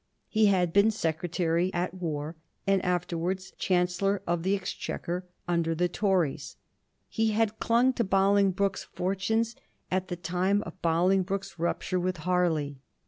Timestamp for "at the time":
9.91-10.63